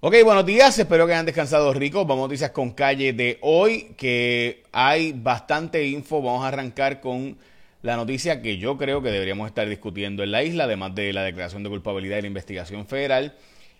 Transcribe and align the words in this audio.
Ok, 0.00 0.14
buenos 0.22 0.46
días, 0.46 0.78
espero 0.78 1.08
que 1.08 1.12
hayan 1.12 1.26
descansado 1.26 1.74
ricos. 1.74 2.06
Vamos 2.06 2.22
a 2.22 2.26
noticias 2.28 2.52
con 2.52 2.70
calle 2.70 3.12
de 3.12 3.36
hoy, 3.40 3.96
que 3.96 4.62
hay 4.70 5.12
bastante 5.12 5.88
info. 5.88 6.22
Vamos 6.22 6.44
a 6.44 6.48
arrancar 6.48 7.00
con 7.00 7.36
la 7.82 7.96
noticia 7.96 8.40
que 8.40 8.58
yo 8.58 8.78
creo 8.78 9.02
que 9.02 9.10
deberíamos 9.10 9.48
estar 9.48 9.68
discutiendo 9.68 10.22
en 10.22 10.30
la 10.30 10.44
isla, 10.44 10.64
además 10.64 10.94
de 10.94 11.12
la 11.12 11.24
declaración 11.24 11.64
de 11.64 11.70
culpabilidad 11.70 12.18
y 12.18 12.20
la 12.20 12.28
investigación 12.28 12.86
federal. 12.86 13.34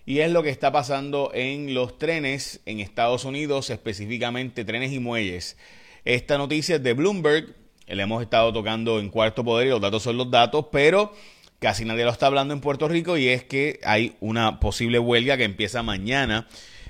Y 0.06 0.18
es 0.18 0.32
lo 0.32 0.42
que 0.42 0.50
está 0.50 0.72
pasando 0.72 1.30
en 1.34 1.72
los 1.72 1.98
trenes 1.98 2.62
en 2.66 2.80
Estados 2.80 3.24
Unidos, 3.24 3.70
específicamente 3.70 4.64
trenes 4.64 4.90
y 4.90 4.98
muelles. 4.98 5.56
Esta 6.04 6.36
noticia 6.36 6.76
es 6.76 6.82
de 6.82 6.94
Bloomberg, 6.94 7.54
le 7.86 8.02
hemos 8.02 8.22
estado 8.22 8.52
tocando 8.52 8.98
en 8.98 9.08
cuarto 9.08 9.44
poder 9.44 9.68
y 9.68 9.70
los 9.70 9.80
datos 9.80 10.02
son 10.02 10.16
los 10.16 10.28
datos, 10.28 10.66
pero 10.72 11.12
casi 11.58 11.84
nadie 11.84 12.04
lo 12.04 12.10
está 12.10 12.26
hablando 12.26 12.54
en 12.54 12.60
Puerto 12.60 12.88
Rico 12.88 13.16
y 13.16 13.28
es 13.28 13.44
que 13.44 13.80
hay 13.84 14.16
una 14.20 14.60
posible 14.60 14.98
huelga 14.98 15.36
que 15.36 15.44
empieza 15.44 15.82
mañana, 15.82 16.46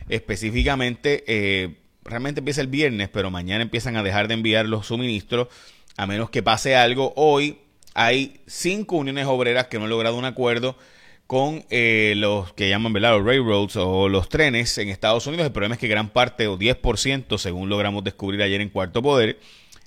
específicamente, 0.08 1.24
eh, 1.26 1.76
realmente 2.04 2.40
empieza 2.40 2.60
el 2.60 2.68
viernes, 2.68 3.08
pero 3.08 3.30
mañana 3.30 3.62
empiezan 3.62 3.96
a 3.96 4.02
dejar 4.02 4.28
de 4.28 4.34
enviar 4.34 4.66
los 4.66 4.86
suministros, 4.86 5.48
a 5.96 6.06
menos 6.06 6.30
que 6.30 6.42
pase 6.42 6.76
algo. 6.76 7.12
Hoy 7.16 7.58
hay 7.94 8.40
cinco 8.46 8.96
uniones 8.96 9.26
obreras 9.26 9.66
que 9.68 9.78
no 9.78 9.84
han 9.84 9.90
logrado 9.90 10.16
un 10.16 10.24
acuerdo 10.24 10.76
con 11.26 11.64
eh, 11.68 12.14
los 12.16 12.54
que 12.54 12.70
llaman 12.70 12.92
¿verdad? 12.92 13.18
los 13.18 13.24
railroads 13.24 13.76
o 13.76 14.08
los 14.08 14.28
trenes 14.30 14.78
en 14.78 14.88
Estados 14.88 15.26
Unidos. 15.26 15.46
El 15.46 15.52
problema 15.52 15.74
es 15.74 15.80
que 15.80 15.88
gran 15.88 16.08
parte 16.08 16.46
o 16.46 16.58
10%, 16.58 17.36
según 17.36 17.68
logramos 17.68 18.02
descubrir 18.02 18.42
ayer 18.42 18.60
en 18.60 18.70
Cuarto 18.70 19.02
Poder, 19.02 19.38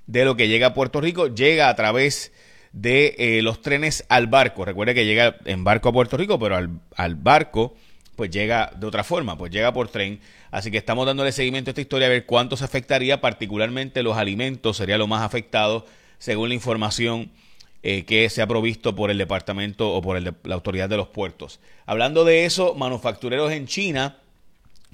de 0.05 0.25
lo 0.25 0.35
que 0.35 0.47
llega 0.47 0.67
a 0.67 0.73
Puerto 0.73 1.01
Rico 1.01 1.27
llega 1.33 1.69
a 1.69 1.75
través 1.75 2.31
de 2.73 3.15
eh, 3.17 3.41
los 3.41 3.61
trenes 3.61 4.05
al 4.09 4.27
barco. 4.27 4.65
Recuerde 4.65 4.93
que 4.93 5.05
llega 5.05 5.37
en 5.45 5.63
barco 5.63 5.89
a 5.89 5.93
Puerto 5.93 6.17
Rico, 6.17 6.39
pero 6.39 6.55
al, 6.55 7.15
barco 7.15 7.75
pues 8.15 8.29
llega 8.29 8.71
de 8.75 8.85
otra 8.85 9.03
forma, 9.03 9.37
pues 9.37 9.51
llega 9.51 9.73
por 9.73 9.89
tren. 9.89 10.19
Así 10.51 10.69
que 10.69 10.77
estamos 10.77 11.05
dándole 11.05 11.31
seguimiento 11.31 11.69
a 11.69 11.71
esta 11.71 11.81
historia 11.81 12.07
a 12.07 12.11
ver 12.11 12.25
cuánto 12.25 12.55
se 12.57 12.65
afectaría, 12.65 13.19
particularmente 13.21 14.03
los 14.03 14.17
alimentos, 14.17 14.77
sería 14.77 14.97
lo 14.97 15.07
más 15.07 15.23
afectado 15.23 15.85
según 16.19 16.49
la 16.49 16.55
información 16.55 17.31
eh, 17.83 18.05
que 18.05 18.29
se 18.29 18.43
ha 18.43 18.47
provisto 18.47 18.95
por 18.95 19.09
el 19.09 19.17
departamento 19.17 19.91
o 19.91 20.01
por 20.01 20.21
la 20.21 20.53
autoridad 20.53 20.87
de 20.87 20.97
los 20.97 21.07
puertos. 21.07 21.59
Hablando 21.87 22.23
de 22.25 22.45
eso, 22.45 22.75
manufactureros 22.75 23.51
en 23.51 23.65
China 23.65 24.20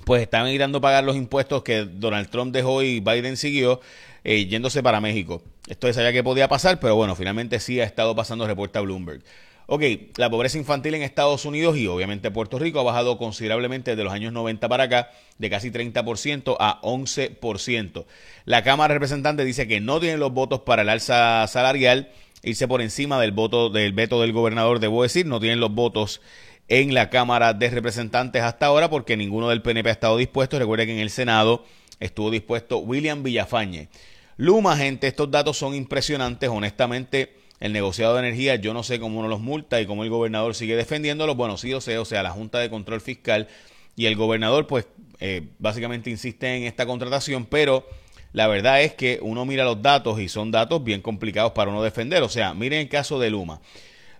pues 0.05 0.21
están 0.21 0.47
evitando 0.47 0.81
pagar 0.81 1.03
los 1.03 1.15
impuestos 1.15 1.63
que 1.63 1.85
Donald 1.85 2.29
Trump 2.29 2.53
dejó 2.53 2.81
y 2.81 2.99
Biden 2.99 3.37
siguió 3.37 3.81
eh, 4.23 4.45
yéndose 4.45 4.83
para 4.83 5.01
México. 5.01 5.41
Esto 5.67 5.91
sabía 5.91 6.13
que 6.13 6.23
podía 6.23 6.47
pasar, 6.47 6.79
pero 6.79 6.95
bueno, 6.95 7.15
finalmente 7.15 7.59
sí 7.59 7.79
ha 7.79 7.83
estado 7.83 8.15
pasando, 8.15 8.47
reporta 8.47 8.81
Bloomberg. 8.81 9.21
Ok, 9.69 9.83
la 10.15 10.29
pobreza 10.29 10.57
infantil 10.57 10.95
en 10.95 11.01
Estados 11.01 11.43
Unidos 11.43 11.75
y 11.75 11.87
obviamente 11.87 12.31
Puerto 12.31 12.57
Rico 12.57 12.79
ha 12.79 12.83
bajado 12.83 13.17
considerablemente 13.17 13.91
desde 13.91 14.05
los 14.05 14.13
años 14.13 14.31
90 14.31 14.69
para 14.69 14.85
acá, 14.85 15.11
de 15.39 15.49
casi 15.49 15.71
30% 15.71 16.55
a 16.57 16.79
11%. 16.83 18.05
La 18.45 18.63
Cámara 18.63 18.93
de 18.93 18.99
Representantes 18.99 19.45
dice 19.45 19.67
que 19.67 19.81
no 19.81 19.99
tiene 19.99 20.15
los 20.15 20.31
votos 20.31 20.61
para 20.61 20.83
el 20.83 20.89
alza 20.89 21.45
salarial, 21.47 22.11
irse 22.43 22.65
por 22.65 22.81
encima 22.81 23.19
del 23.19 23.33
voto 23.33 23.69
del 23.69 23.91
veto 23.91 24.21
del 24.21 24.31
gobernador, 24.31 24.79
debo 24.79 25.03
decir, 25.03 25.25
no 25.25 25.41
tienen 25.41 25.59
los 25.59 25.73
votos 25.73 26.21
en 26.67 26.93
la 26.93 27.09
Cámara 27.09 27.53
de 27.53 27.69
Representantes 27.69 28.41
hasta 28.41 28.65
ahora 28.65 28.89
porque 28.89 29.17
ninguno 29.17 29.49
del 29.49 29.61
PNP 29.61 29.89
ha 29.89 29.93
estado 29.93 30.17
dispuesto. 30.17 30.59
Recuerde 30.59 30.85
que 30.85 30.93
en 30.93 30.99
el 30.99 31.09
Senado 31.09 31.65
estuvo 31.99 32.29
dispuesto 32.29 32.79
William 32.79 33.23
Villafañe. 33.23 33.89
Luma, 34.37 34.77
gente, 34.77 35.07
estos 35.07 35.31
datos 35.31 35.57
son 35.57 35.73
impresionantes. 35.73 36.49
Honestamente, 36.49 37.37
el 37.59 37.73
negociado 37.73 38.13
de 38.13 38.19
energía, 38.19 38.55
yo 38.55 38.73
no 38.73 38.83
sé 38.83 38.99
cómo 38.99 39.19
uno 39.19 39.27
los 39.27 39.39
multa 39.39 39.81
y 39.81 39.87
cómo 39.87 40.03
el 40.03 40.09
gobernador 40.09 40.53
sigue 40.53 40.75
defendiéndolos. 40.75 41.35
Bueno, 41.35 41.57
sí 41.57 41.73
o 41.73 41.81
sea, 41.81 41.99
o 42.01 42.05
sea, 42.05 42.21
la 42.21 42.31
Junta 42.31 42.59
de 42.59 42.69
Control 42.69 43.02
Fiscal 43.02 43.47
y 43.95 44.05
el 44.05 44.15
gobernador, 44.15 44.67
pues, 44.67 44.87
eh, 45.19 45.47
básicamente 45.57 46.11
insiste 46.11 46.55
en 46.55 46.63
esta 46.63 46.85
contratación, 46.85 47.45
pero 47.45 47.87
la 48.31 48.45
verdad 48.47 48.83
es 48.83 48.93
que 48.93 49.17
uno 49.23 49.45
mira 49.45 49.63
los 49.63 49.81
datos 49.81 50.19
y 50.19 50.30
son 50.30 50.52
datos 50.52 50.83
bien 50.83 51.02
complicados 51.02 51.53
para 51.53 51.71
uno 51.71 51.81
defender. 51.81 52.21
O 52.21 52.30
sea, 52.30 52.53
miren 52.53 52.81
el 52.81 52.89
caso 52.89 53.17
de 53.19 53.31
Luma. 53.31 53.59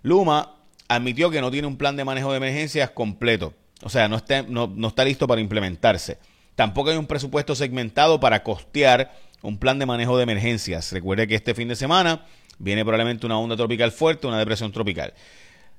Luma 0.02 0.57
admitió 0.88 1.30
que 1.30 1.42
no 1.42 1.52
tiene 1.52 1.68
un 1.68 1.78
plan 1.78 1.96
de 1.96 2.06
manejo 2.06 2.32
de 2.32 2.38
emergencias 2.38 2.90
completo. 2.92 3.54
O 3.84 3.90
sea, 3.90 4.08
no 4.08 4.16
está, 4.18 4.42
no, 4.44 4.72
no 4.76 4.88
está 4.88 5.06
listo 5.06 5.28
para 5.28 5.42
implementarse. 5.42 6.18
Tampoco 6.56 6.90
hay 6.90 6.98
un 6.98 7.06
presupuesto 7.06 7.56
segmentado 7.56 8.20
para 8.20 8.44
costear 8.44 9.14
un 9.42 9.58
plan 9.60 9.78
de 9.80 9.86
manejo 9.86 10.18
de 10.18 10.24
emergencias. 10.24 10.92
Recuerde 10.92 11.28
que 11.28 11.36
este 11.36 11.54
fin 11.54 11.68
de 11.68 11.76
semana 11.76 12.26
viene 12.58 12.84
probablemente 12.84 13.26
una 13.26 13.38
onda 13.38 13.56
tropical 13.56 13.92
fuerte, 13.92 14.28
una 14.28 14.40
depresión 14.40 14.72
tropical. 14.72 15.14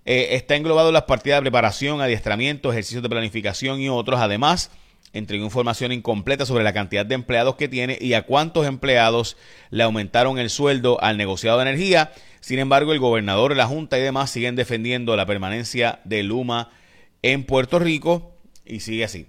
Eh, 0.04 0.36
está 0.36 0.56
englobado 0.56 0.88
en 0.88 0.94
las 0.94 1.02
partidas 1.02 1.38
de 1.38 1.42
preparación, 1.42 2.00
adiestramiento, 2.00 2.70
ejercicios 2.70 3.02
de 3.02 3.08
planificación 3.08 3.80
y 3.80 3.88
otros. 3.88 4.20
Además, 4.20 4.70
entregó 5.12 5.44
información 5.44 5.92
incompleta 5.92 6.46
sobre 6.46 6.64
la 6.64 6.72
cantidad 6.72 7.04
de 7.04 7.14
empleados 7.14 7.56
que 7.56 7.68
tiene 7.68 7.98
y 8.00 8.14
a 8.14 8.22
cuántos 8.22 8.66
empleados 8.66 9.36
le 9.70 9.82
aumentaron 9.82 10.38
el 10.38 10.50
sueldo 10.50 11.02
al 11.02 11.16
negociado 11.16 11.58
de 11.58 11.62
energía. 11.62 12.12
Sin 12.40 12.58
embargo, 12.58 12.92
el 12.92 12.98
gobernador, 12.98 13.56
la 13.56 13.66
Junta 13.66 13.98
y 13.98 14.02
demás 14.02 14.30
siguen 14.30 14.56
defendiendo 14.56 15.16
la 15.16 15.26
permanencia 15.26 16.00
de 16.04 16.22
Luma 16.22 16.70
en 17.22 17.44
Puerto 17.44 17.78
Rico 17.78 18.32
y 18.64 18.80
sigue 18.80 19.04
así. 19.04 19.26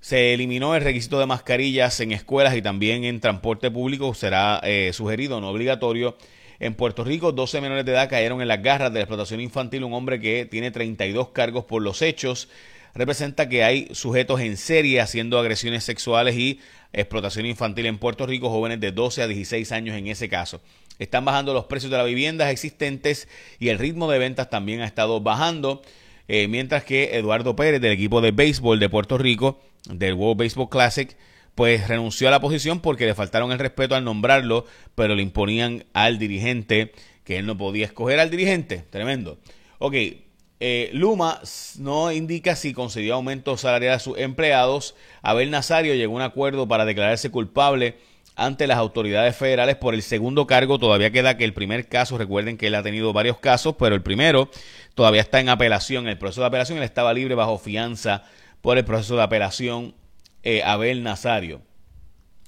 Se 0.00 0.32
eliminó 0.32 0.74
el 0.74 0.82
requisito 0.82 1.18
de 1.18 1.26
mascarillas 1.26 2.00
en 2.00 2.12
escuelas 2.12 2.56
y 2.56 2.62
también 2.62 3.04
en 3.04 3.20
transporte 3.20 3.70
público. 3.70 4.14
Será 4.14 4.60
eh, 4.62 4.92
sugerido, 4.94 5.40
no 5.40 5.50
obligatorio. 5.50 6.16
En 6.58 6.74
Puerto 6.74 7.04
Rico, 7.04 7.32
12 7.32 7.60
menores 7.60 7.84
de 7.84 7.92
edad 7.92 8.08
cayeron 8.08 8.40
en 8.40 8.48
las 8.48 8.62
garras 8.62 8.92
de 8.92 8.98
la 8.98 9.04
explotación 9.04 9.40
infantil. 9.40 9.84
Un 9.84 9.92
hombre 9.92 10.20
que 10.20 10.46
tiene 10.46 10.70
32 10.70 11.30
cargos 11.30 11.64
por 11.64 11.82
los 11.82 12.02
hechos. 12.02 12.48
Representa 12.94 13.48
que 13.48 13.62
hay 13.62 13.88
sujetos 13.92 14.40
en 14.40 14.56
serie 14.56 15.00
haciendo 15.00 15.38
agresiones 15.38 15.84
sexuales 15.84 16.34
y 16.34 16.60
explotación 16.92 17.46
infantil 17.46 17.86
en 17.86 17.98
Puerto 17.98 18.26
Rico, 18.26 18.50
jóvenes 18.50 18.80
de 18.80 18.92
12 18.92 19.22
a 19.22 19.26
16 19.26 19.70
años 19.72 19.96
en 19.96 20.06
ese 20.08 20.28
caso. 20.28 20.60
Están 21.00 21.24
bajando 21.24 21.54
los 21.54 21.64
precios 21.64 21.90
de 21.90 21.96
las 21.96 22.06
viviendas 22.06 22.50
existentes 22.52 23.26
y 23.58 23.70
el 23.70 23.78
ritmo 23.78 24.10
de 24.10 24.18
ventas 24.18 24.50
también 24.50 24.82
ha 24.82 24.86
estado 24.86 25.20
bajando. 25.20 25.80
Eh, 26.28 26.46
mientras 26.46 26.84
que 26.84 27.16
Eduardo 27.16 27.56
Pérez 27.56 27.80
del 27.80 27.92
equipo 27.92 28.20
de 28.20 28.30
béisbol 28.30 28.78
de 28.78 28.88
Puerto 28.90 29.16
Rico, 29.16 29.58
del 29.88 30.12
World 30.12 30.42
Baseball 30.42 30.68
Classic, 30.68 31.16
pues 31.54 31.88
renunció 31.88 32.28
a 32.28 32.30
la 32.30 32.40
posición 32.40 32.80
porque 32.80 33.06
le 33.06 33.14
faltaron 33.14 33.50
el 33.50 33.58
respeto 33.58 33.94
al 33.94 34.04
nombrarlo, 34.04 34.66
pero 34.94 35.14
le 35.14 35.22
imponían 35.22 35.86
al 35.94 36.18
dirigente 36.18 36.92
que 37.24 37.38
él 37.38 37.46
no 37.46 37.56
podía 37.56 37.86
escoger 37.86 38.20
al 38.20 38.30
dirigente. 38.30 38.84
Tremendo. 38.90 39.38
Ok, 39.78 39.94
eh, 40.60 40.90
Luma 40.92 41.40
no 41.78 42.12
indica 42.12 42.56
si 42.56 42.74
concedió 42.74 43.14
aumento 43.14 43.56
salarial 43.56 43.94
a 43.94 43.98
sus 44.00 44.18
empleados. 44.18 44.94
Abel 45.22 45.50
Nazario 45.50 45.94
llegó 45.94 46.12
a 46.12 46.16
un 46.16 46.22
acuerdo 46.22 46.68
para 46.68 46.84
declararse 46.84 47.30
culpable 47.30 47.96
ante 48.40 48.66
las 48.66 48.78
autoridades 48.78 49.36
federales 49.36 49.76
por 49.76 49.92
el 49.92 50.00
segundo 50.00 50.46
cargo. 50.46 50.78
Todavía 50.78 51.10
queda 51.10 51.36
que 51.36 51.44
el 51.44 51.52
primer 51.52 51.88
caso, 51.88 52.16
recuerden 52.16 52.56
que 52.56 52.68
él 52.68 52.74
ha 52.74 52.82
tenido 52.82 53.12
varios 53.12 53.38
casos, 53.38 53.74
pero 53.78 53.94
el 53.94 54.02
primero 54.02 54.48
todavía 54.94 55.20
está 55.20 55.40
en 55.40 55.50
apelación. 55.50 56.08
El 56.08 56.16
proceso 56.16 56.40
de 56.40 56.46
apelación 56.46 56.78
él 56.78 56.84
estaba 56.84 57.12
libre 57.12 57.34
bajo 57.34 57.58
fianza 57.58 58.24
por 58.62 58.78
el 58.78 58.84
proceso 58.86 59.16
de 59.16 59.22
apelación 59.22 59.94
eh, 60.42 60.62
Abel 60.64 61.02
Nazario. 61.02 61.60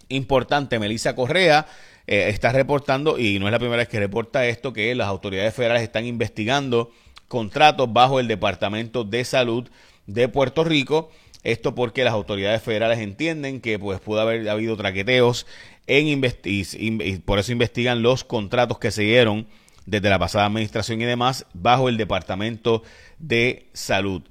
Importante, 0.09 0.79
Melissa 0.79 1.15
Correa 1.15 1.67
eh, 2.07 2.31
está 2.31 2.53
reportando, 2.53 3.19
y 3.19 3.39
no 3.39 3.47
es 3.47 3.53
la 3.53 3.59
primera 3.59 3.77
vez 3.77 3.89
que 3.89 4.01
reporta 4.01 4.47
esto, 4.47 4.73
que 4.73 4.95
las 4.95 5.09
autoridades 5.09 5.55
federales 5.55 5.83
están 5.83 6.07
investigando 6.07 6.91
contratos 7.29 7.93
bajo 7.93 8.19
el 8.19 8.29
Departamento 8.29 9.05
de 9.05 9.27
Salud 9.27 9.69
de 10.07 10.29
Puerto 10.29 10.65
Rico. 10.65 11.11
Esto 11.43 11.75
porque 11.75 12.05
las 12.05 12.13
autoridades 12.13 12.63
federales 12.63 12.99
entienden 12.99 13.61
que 13.61 13.79
pues 13.79 14.01
pudo 14.01 14.21
haber 14.21 14.49
habido 14.49 14.77
traqueteos 14.77 15.47
en 15.87 16.07
y 16.45 17.17
por 17.19 17.39
eso 17.39 17.53
investigan 17.53 18.03
los 18.03 18.23
contratos 18.25 18.79
que 18.79 18.93
se 18.93 19.03
dieron 19.03 19.49
desde 19.87 20.11
la 20.11 20.19
pasada 20.19 20.47
administración 20.47 21.01
y 21.01 21.05
demás 21.05 21.47
bajo 21.55 21.89
el 21.89 21.97
Departamento 21.97 22.83
de 23.19 23.67
Salud. 23.73 24.23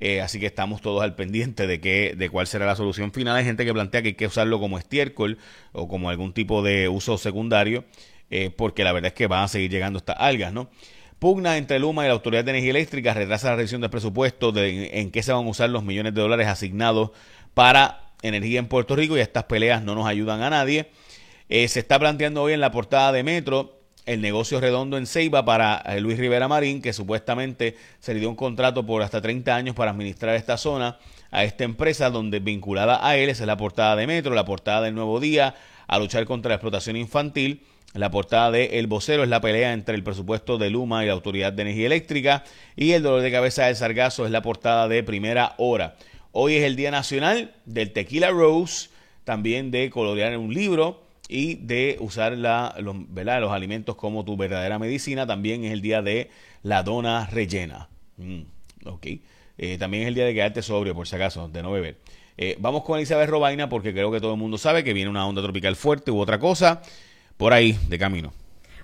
Eh, 0.00 0.22
así 0.22 0.40
que 0.40 0.46
estamos 0.46 0.80
todos 0.80 1.02
al 1.02 1.14
pendiente 1.14 1.66
de, 1.66 1.80
qué, 1.80 2.14
de 2.16 2.30
cuál 2.30 2.46
será 2.46 2.64
la 2.64 2.74
solución 2.74 3.12
final. 3.12 3.36
Hay 3.36 3.44
gente 3.44 3.66
que 3.66 3.72
plantea 3.72 4.00
que 4.02 4.08
hay 4.08 4.14
que 4.14 4.26
usarlo 4.26 4.58
como 4.58 4.78
estiércol 4.78 5.38
o 5.72 5.88
como 5.88 6.08
algún 6.08 6.32
tipo 6.32 6.62
de 6.62 6.88
uso 6.88 7.18
secundario, 7.18 7.84
eh, 8.30 8.50
porque 8.50 8.82
la 8.82 8.92
verdad 8.92 9.08
es 9.08 9.14
que 9.14 9.26
van 9.26 9.44
a 9.44 9.48
seguir 9.48 9.70
llegando 9.70 9.98
estas 9.98 10.16
algas, 10.18 10.52
¿no? 10.52 10.70
Pugna 11.18 11.58
entre 11.58 11.78
Luma 11.78 12.04
y 12.04 12.06
la 12.06 12.14
Autoridad 12.14 12.44
de 12.44 12.52
Energía 12.52 12.70
Eléctrica 12.70 13.12
retrasa 13.12 13.50
la 13.50 13.56
revisión 13.56 13.82
del 13.82 13.90
presupuesto 13.90 14.52
de 14.52 15.00
en 15.00 15.10
qué 15.10 15.22
se 15.22 15.32
van 15.32 15.44
a 15.44 15.48
usar 15.50 15.68
los 15.68 15.84
millones 15.84 16.14
de 16.14 16.20
dólares 16.22 16.46
asignados 16.46 17.10
para 17.52 18.14
energía 18.22 18.58
en 18.58 18.68
Puerto 18.68 18.96
Rico 18.96 19.18
y 19.18 19.20
estas 19.20 19.44
peleas 19.44 19.82
no 19.82 19.94
nos 19.94 20.06
ayudan 20.06 20.42
a 20.42 20.48
nadie. 20.48 20.90
Eh, 21.50 21.68
se 21.68 21.80
está 21.80 21.98
planteando 21.98 22.42
hoy 22.42 22.54
en 22.54 22.60
la 22.60 22.70
portada 22.70 23.12
de 23.12 23.22
Metro 23.22 23.79
el 24.06 24.20
negocio 24.20 24.60
redondo 24.60 24.96
en 24.96 25.06
Ceiba 25.06 25.44
para 25.44 25.82
eh, 25.86 26.00
Luis 26.00 26.18
Rivera 26.18 26.48
Marín, 26.48 26.82
que 26.82 26.92
supuestamente 26.92 27.76
se 28.00 28.14
le 28.14 28.20
dio 28.20 28.30
un 28.30 28.36
contrato 28.36 28.84
por 28.84 29.02
hasta 29.02 29.20
30 29.20 29.54
años 29.54 29.74
para 29.74 29.90
administrar 29.90 30.34
esta 30.36 30.56
zona 30.56 30.98
a 31.30 31.44
esta 31.44 31.64
empresa 31.64 32.10
donde 32.10 32.40
vinculada 32.40 33.06
a 33.06 33.16
él, 33.16 33.28
es 33.28 33.40
la 33.40 33.56
portada 33.56 33.96
de 33.96 34.06
Metro, 34.06 34.34
la 34.34 34.44
portada 34.44 34.82
del 34.82 34.94
Nuevo 34.94 35.20
Día, 35.20 35.54
a 35.86 35.98
luchar 35.98 36.24
contra 36.24 36.50
la 36.50 36.54
explotación 36.56 36.96
infantil. 36.96 37.62
La 37.92 38.10
portada 38.10 38.52
de 38.52 38.78
El 38.78 38.86
Vocero 38.86 39.24
es 39.24 39.28
la 39.28 39.40
pelea 39.40 39.72
entre 39.72 39.96
el 39.96 40.04
presupuesto 40.04 40.58
de 40.58 40.70
Luma 40.70 41.02
y 41.02 41.08
la 41.08 41.12
Autoridad 41.12 41.52
de 41.52 41.62
Energía 41.62 41.86
Eléctrica. 41.86 42.44
Y 42.76 42.92
el 42.92 43.02
dolor 43.02 43.20
de 43.20 43.32
cabeza 43.32 43.66
del 43.66 43.74
Sargazo 43.74 44.24
es 44.24 44.30
la 44.30 44.42
portada 44.42 44.86
de 44.86 45.02
Primera 45.02 45.54
Hora. 45.58 45.96
Hoy 46.30 46.54
es 46.54 46.62
el 46.62 46.76
Día 46.76 46.92
Nacional 46.92 47.52
del 47.64 47.92
Tequila 47.92 48.30
Rose, 48.30 48.90
también 49.24 49.72
de 49.72 49.90
colorear 49.90 50.36
un 50.38 50.54
libro 50.54 51.02
y 51.30 51.54
de 51.54 51.96
usar 52.00 52.36
la, 52.36 52.74
los, 52.80 52.96
los 53.14 53.52
alimentos 53.52 53.94
como 53.94 54.24
tu 54.24 54.36
verdadera 54.36 54.78
medicina. 54.78 55.26
También 55.26 55.64
es 55.64 55.72
el 55.72 55.80
día 55.80 56.02
de 56.02 56.30
la 56.62 56.82
dona 56.82 57.26
rellena. 57.26 57.88
Mm, 58.16 58.40
eh, 59.58 59.78
también 59.78 60.02
es 60.02 60.08
el 60.08 60.14
día 60.14 60.24
de 60.24 60.34
quedarte 60.34 60.62
sobrio, 60.62 60.94
por 60.94 61.06
si 61.06 61.14
acaso, 61.14 61.48
de 61.48 61.62
no 61.62 61.70
beber. 61.70 61.98
Eh, 62.36 62.56
vamos 62.58 62.82
con 62.82 62.98
Elizabeth 62.98 63.28
Robaina 63.28 63.68
porque 63.68 63.92
creo 63.92 64.10
que 64.10 64.20
todo 64.20 64.32
el 64.32 64.38
mundo 64.38 64.58
sabe 64.58 64.82
que 64.82 64.92
viene 64.92 65.10
una 65.10 65.26
onda 65.26 65.42
tropical 65.42 65.76
fuerte 65.76 66.10
u 66.10 66.18
otra 66.18 66.38
cosa 66.38 66.82
por 67.36 67.52
ahí 67.52 67.78
de 67.88 67.98
camino. 67.98 68.32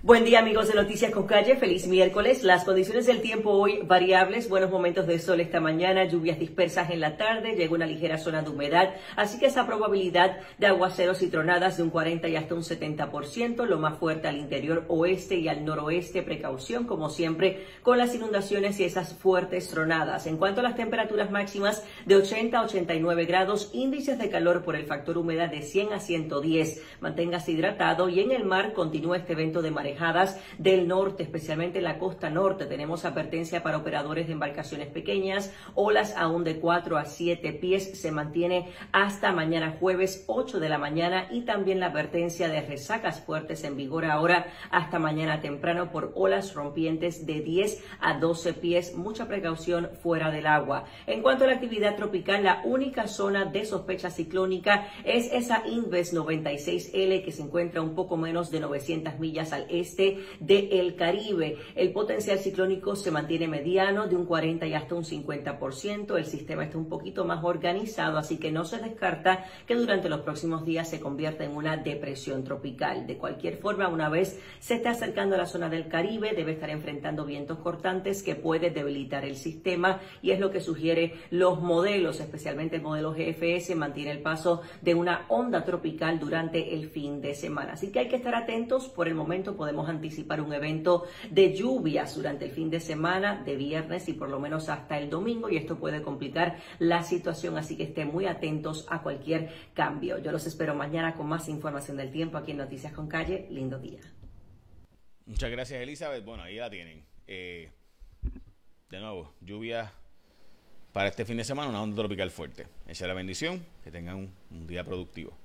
Buen 0.07 0.25
día 0.25 0.39
amigos 0.39 0.69
de 0.69 0.75
Noticias 0.75 1.11
con 1.11 1.27
Calle, 1.27 1.57
feliz 1.57 1.89
miércoles. 1.89 2.45
Las 2.45 2.63
condiciones 2.63 3.07
del 3.07 3.21
tiempo 3.21 3.51
hoy 3.51 3.81
variables, 3.83 4.49
buenos 4.49 4.71
momentos 4.71 5.09
de 5.09 5.19
sol 5.19 5.41
esta 5.41 5.59
mañana, 5.59 6.05
lluvias 6.05 6.39
dispersas 6.39 6.91
en 6.91 7.01
la 7.01 7.17
tarde, 7.17 7.57
llega 7.57 7.75
una 7.75 7.87
ligera 7.87 8.17
zona 8.17 8.41
de 8.41 8.51
humedad, 8.51 8.95
así 9.17 9.41
que 9.41 9.47
esa 9.47 9.67
probabilidad 9.67 10.37
de 10.59 10.69
aguaceros 10.69 11.23
y 11.23 11.27
tronadas 11.27 11.77
de 11.77 11.83
un 11.83 11.91
40 11.91 12.29
y 12.29 12.37
hasta 12.37 12.55
un 12.55 12.63
70%, 12.63 13.65
lo 13.65 13.81
más 13.81 13.99
fuerte 13.99 14.29
al 14.29 14.37
interior 14.37 14.85
oeste 14.87 15.39
y 15.39 15.49
al 15.49 15.65
noroeste, 15.65 16.23
precaución 16.23 16.85
como 16.85 17.11
siempre 17.11 17.67
con 17.83 17.99
las 17.99 18.15
inundaciones 18.15 18.79
y 18.79 18.85
esas 18.85 19.13
fuertes 19.15 19.71
tronadas. 19.71 20.29
En 20.29 20.37
cuanto 20.37 20.61
a 20.61 20.63
las 20.63 20.77
temperaturas 20.77 21.33
máximas 21.33 21.85
de 22.05 22.15
80 22.15 22.57
a 22.57 22.63
89 22.63 23.25
grados, 23.25 23.71
índices 23.73 24.21
de 24.21 24.31
calor 24.31 24.63
por 24.63 24.77
el 24.77 24.87
factor 24.87 25.19
humedad 25.19 25.51
de 25.51 25.63
100 25.63 25.95
a 25.95 25.99
110, 25.99 26.81
manténgase 27.01 27.51
hidratado 27.51 28.09
y 28.09 28.21
en 28.21 28.31
el 28.31 28.45
mar 28.45 28.73
continúa 28.73 29.17
este 29.17 29.33
evento 29.33 29.63
de 29.63 29.73
marejadas 29.97 30.39
del 30.59 30.87
norte, 30.89 31.23
especialmente 31.23 31.79
en 31.79 31.85
la 31.85 31.99
costa 31.99 32.31
norte. 32.31 32.67
Tenemos 32.67 33.05
advertencia 33.05 33.63
para 33.63 33.79
operadores 33.79 34.27
de 34.27 34.35
embarcaciones 34.35 34.89
pequeñas, 34.89 35.53
olas 35.75 36.15
aún 36.17 36.45
de 36.45 36.59
4 36.59 36.99
a 36.99 37.05
7 37.05 37.53
pies, 37.55 37.99
se 37.99 38.13
mantiene 38.13 38.73
hasta 38.93 39.33
mañana 39.33 39.77
jueves 39.81 40.25
8 40.27 40.61
de 40.61 40.69
la 40.69 40.79
mañana 40.79 41.29
y 41.31 41.43
también 41.43 41.81
la 41.81 41.87
advertencia 41.87 42.49
de 42.49 42.61
resacas 42.61 43.21
fuertes 43.21 43.65
en 43.65 43.77
vigor 43.77 44.05
ahora 44.05 44.47
hasta 44.71 44.99
mañana 44.99 45.41
temprano 45.41 45.91
por 45.91 46.13
olas 46.15 46.55
rompientes 46.55 47.27
de 47.27 47.41
10 47.41 47.83
a 48.01 48.19
12 48.19 48.53
pies. 48.55 48.95
Mucha 48.95 49.27
precaución 49.27 49.91
fuera 50.03 50.31
del 50.31 50.47
agua. 50.47 50.85
En 51.07 51.23
cuanto 51.23 51.45
a 51.45 51.47
la 51.47 51.55
actividad 51.55 51.97
tropical, 51.97 52.45
la 52.45 52.63
única 52.65 53.09
zona 53.09 53.47
de 53.47 53.65
sospecha 53.65 54.11
ciclónica 54.11 54.89
es 55.05 55.33
esa 55.33 55.63
Inves 55.67 56.15
96L 56.15 57.25
que 57.25 57.33
se 57.33 57.43
encuentra 57.43 57.81
un 57.81 57.95
poco 57.95 58.17
menos 58.17 58.51
de 58.51 58.61
900 58.61 59.19
millas 59.19 59.53
al 59.53 59.67
este 59.71 59.86
del 60.41 60.97
Caribe. 60.97 61.59
El 61.75 61.93
potencial 61.93 62.39
ciclónico 62.39 62.97
se 62.97 63.11
mantiene 63.11 63.49
mediano 63.49 64.07
de 64.07 64.17
un 64.17 64.27
40 64.27 64.67
y 64.67 64.75
hasta 64.75 64.95
un 64.95 65.05
50%. 65.05 66.17
El 66.17 66.25
sistema 66.25 66.65
está 66.65 66.79
un 66.79 66.89
poquito 66.89 67.25
más 67.25 67.45
organizado, 67.45 68.19
así 68.19 68.39
que 68.39 68.51
no 68.51 68.65
se 68.65 68.79
descarta 68.79 69.45
que 69.67 69.75
durante 69.75 70.09
los 70.09 70.21
próximos 70.21 70.65
días 70.65 70.89
se 70.89 71.01
convierta 71.01 71.45
en 71.45 71.57
una 71.57 71.77
depresión 71.77 72.43
tropical. 72.45 73.07
De 73.07 73.17
cualquier 73.17 73.59
forma, 73.59 73.89
una 73.89 74.09
vez 74.09 74.41
se 74.59 74.75
esté 74.77 74.89
acercando 74.89 75.35
a 75.35 75.39
la 75.39 75.47
zona 75.47 75.69
del 75.69 75.89
Caribe, 75.89 76.33
debe 76.35 76.53
estar 76.53 76.71
enfrentando 76.71 77.25
vientos 77.25 77.59
cortantes 77.59 78.23
que 78.23 78.35
puede 78.35 78.71
debilitar 78.71 79.25
el 79.25 79.37
sistema 79.37 80.01
y 80.23 80.31
es 80.31 80.41
lo 80.41 80.51
que 80.51 80.61
sugiere 80.61 81.15
los 81.31 81.61
modelos, 81.61 82.21
especialmente 82.21 82.77
el 82.77 82.83
modelo 82.83 83.13
GFS, 83.13 83.75
mantiene 83.77 84.11
el 84.11 84.23
paso 84.23 84.63
de 84.83 84.95
una 84.95 85.27
onda 85.29 85.65
tropical 85.65 86.19
durante 86.19 86.75
el 86.75 86.89
fin 86.89 87.21
de 87.21 87.35
semana. 87.35 87.75
Así 87.75 87.91
que 87.91 88.01
hay 88.01 88.09
que 88.09 88.17
estar 88.17 88.35
atentos. 88.35 88.89
Por 88.89 89.09
el 89.09 89.15
momento 89.15 89.57
podemos 89.67 89.89
anticipar 89.89 90.41
un 90.41 90.53
evento 90.53 91.09
de 91.29 91.53
lluvias 91.53 92.15
durante 92.15 92.45
el 92.45 92.53
fin 92.53 92.71
de 92.71 92.79
semana, 92.79 93.43
de 93.43 93.57
viernes 93.57 94.09
y 94.09 94.13
por 94.13 94.29
lo 94.29 94.39
menos 94.39 94.69
hasta 94.69 94.97
el 94.97 95.11
domingo, 95.11 95.51
y 95.51 95.57
esto 95.57 95.77
puede 95.77 96.03
complicar 96.03 96.59
la 96.79 97.03
situación, 97.03 97.59
así 97.59 97.77
que 97.77 97.83
estén 97.83 98.13
muy 98.13 98.27
atentos 98.27 98.87
a 98.89 99.03
cualquier 99.03 99.51
cambio. 99.75 100.19
Yo 100.19 100.31
los 100.31 100.47
espero 100.47 100.77
mañana 100.77 101.17
con 101.17 101.27
más 101.27 101.49
información 101.49 101.97
del 101.97 102.13
tiempo 102.13 102.39
aquí 102.39 102.53
en 102.53 102.59
Noticias 102.59 102.93
con 102.93 103.09
Calle. 103.09 103.49
Lindo 103.51 103.81
día. 103.81 103.99
Muchas 105.25 105.51
gracias, 105.51 105.83
Elizabeth. 105.83 106.25
Bueno, 106.25 106.45
ahí 106.45 106.55
la 106.55 106.71
tienen. 106.71 107.05
Eh, 107.27 107.69
de 108.89 109.01
nuevo, 109.01 109.35
lluvia 109.41 109.91
para 110.93 111.09
este 111.09 111.25
fin 111.25 111.39
de 111.39 111.45
semana, 111.45 111.71
una 111.71 111.83
onda 111.83 111.97
tropical 111.97 112.31
fuerte. 112.31 112.69
Esa 112.87 113.05
es 113.05 113.09
la 113.09 113.15
bendición. 113.15 113.67
Que 113.83 113.91
tengan 113.91 114.33
un 114.49 114.67
día 114.69 114.85
productivo. 114.85 115.37